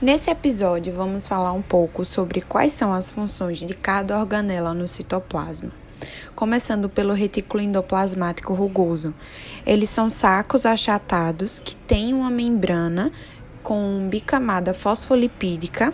[0.00, 4.86] Nesse episódio, vamos falar um pouco sobre quais são as funções de cada organela no
[4.86, 5.72] citoplasma.
[6.36, 9.12] Começando pelo retículo endoplasmático rugoso.
[9.66, 13.10] Eles são sacos achatados que têm uma membrana
[13.60, 15.92] com bicamada fosfolipídica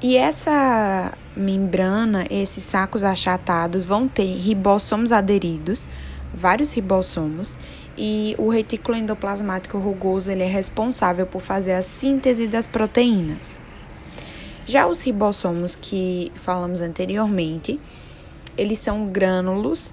[0.00, 5.86] e essa membrana, esses sacos achatados vão ter ribossomos aderidos,
[6.32, 7.58] vários ribossomos,
[8.02, 13.60] e o retículo endoplasmático rugoso ele é responsável por fazer a síntese das proteínas.
[14.64, 17.78] Já os ribossomos que falamos anteriormente,
[18.56, 19.92] eles são grânulos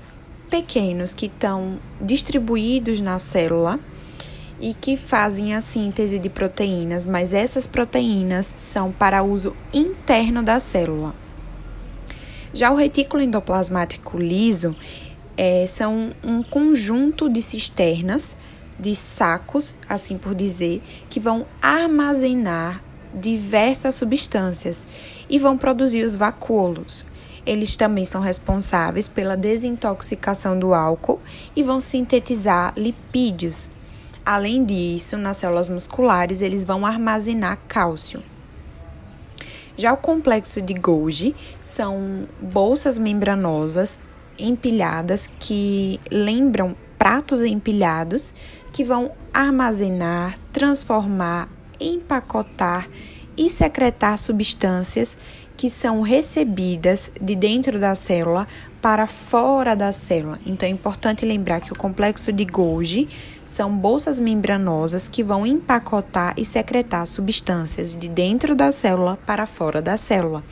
[0.49, 3.77] pequenos que estão distribuídos na célula
[4.61, 10.61] e que fazem a síntese de proteínas, mas essas proteínas são para uso interno da
[10.61, 11.13] célula.
[12.53, 14.73] Já o retículo endoplasmático liso
[15.37, 18.35] é, são um conjunto de cisternas,
[18.79, 22.83] de sacos, assim por dizer, que vão armazenar
[23.13, 24.83] diversas substâncias
[25.29, 27.05] e vão produzir os vacúolos.
[27.45, 31.21] Eles também são responsáveis pela desintoxicação do álcool
[31.55, 33.71] e vão sintetizar lipídios.
[34.25, 38.21] Além disso, nas células musculares, eles vão armazenar cálcio.
[39.77, 44.01] Já o complexo de Golgi são bolsas membranosas
[44.39, 48.33] empilhadas que lembram pratos empilhados
[48.71, 51.49] que vão armazenar, transformar,
[51.79, 52.89] empacotar
[53.35, 55.17] e secretar substâncias
[55.55, 58.47] que são recebidas de dentro da célula
[58.81, 60.39] para fora da célula.
[60.45, 63.09] Então é importante lembrar que o complexo de Golgi
[63.43, 69.81] são bolsas membranosas que vão empacotar e secretar substâncias de dentro da célula para fora
[69.81, 70.43] da célula.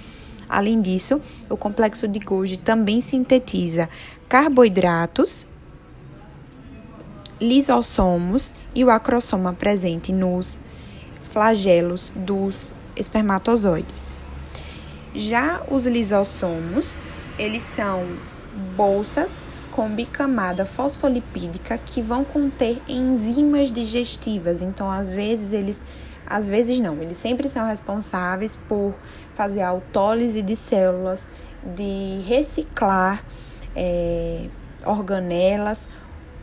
[0.50, 3.90] Além disso, o complexo de Golgi também sintetiza
[4.30, 5.46] carboidratos,
[7.40, 10.60] lisossomos e o acrosoma presente nos
[11.24, 14.14] flagelos dos espermatozoides.
[15.14, 16.94] Já os lisossomos,
[17.38, 18.06] eles são
[18.76, 19.40] bolsas
[19.72, 24.62] com bicamada fosfolipídica que vão conter enzimas digestivas.
[24.62, 25.84] Então, às vezes eles
[26.26, 28.94] às vezes não, eles sempre são responsáveis por
[29.34, 31.30] fazer a autólise de células,
[31.64, 33.24] de reciclar
[33.76, 34.48] é,
[34.86, 35.88] organelas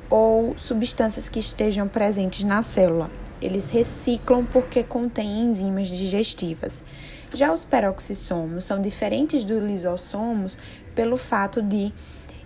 [0.09, 3.11] ou substâncias que estejam presentes na célula.
[3.41, 6.85] Eles reciclam porque contêm enzimas digestivas.
[7.33, 10.59] Já os peroxissomos são diferentes dos lisossomos
[10.95, 11.93] pelo fato de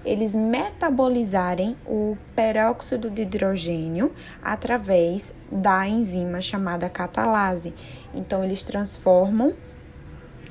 [0.06, 7.74] eles metabolizarem o peróxido de hidrogênio através da enzima chamada catalase.
[8.14, 9.52] Então, eles transformam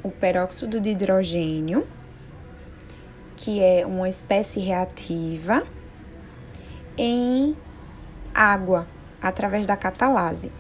[0.04, 1.88] o peróxido de hidrogênio,
[3.38, 5.64] que é uma espécie reativa,
[6.98, 7.56] em
[8.34, 8.86] água
[9.22, 10.52] através da catalase.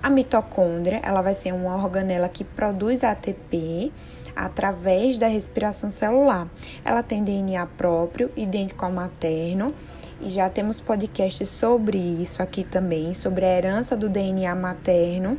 [0.00, 3.92] A mitocôndria, ela vai ser uma organela que produz ATP
[4.34, 6.48] através da respiração celular.
[6.84, 9.74] Ela tem DNA próprio, idêntico ao materno,
[10.20, 15.36] e já temos podcasts sobre isso aqui também, sobre a herança do DNA materno,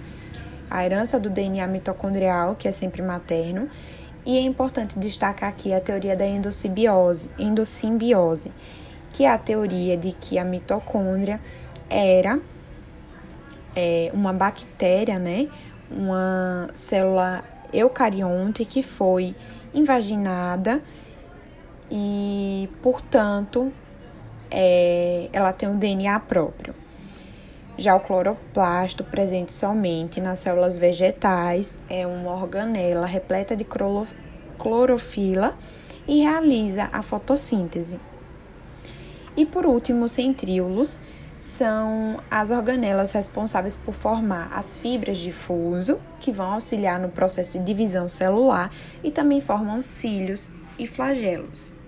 [0.69, 3.69] a herança do DNA mitocondrial, que é sempre materno,
[4.25, 8.51] e é importante destacar aqui a teoria da endossimbiose, endossimbiose,
[9.13, 11.39] que é a teoria de que a mitocôndria
[11.89, 12.39] era
[13.75, 15.47] é, uma bactéria, né?
[15.89, 17.43] Uma célula
[17.73, 19.35] eucarionte que foi
[19.73, 20.81] invaginada
[21.91, 23.71] e, portanto,
[24.51, 26.75] é, ela tem um DNA próprio.
[27.77, 33.65] Já o cloroplasto, presente somente nas células vegetais, é uma organela repleta de
[34.57, 35.57] clorofila
[36.05, 37.99] e realiza a fotossíntese.
[39.37, 40.99] E por último, os centríolos
[41.39, 47.57] são as organelas responsáveis por formar as fibras de fuso, que vão auxiliar no processo
[47.57, 48.69] de divisão celular
[49.01, 51.78] e também formam cílios e flagelos.